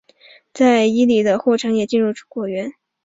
[0.51, 2.73] 在伊犁的霍城也进入果园。